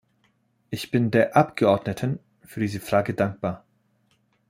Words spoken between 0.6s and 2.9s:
Ich bin der Abgeordneten für diese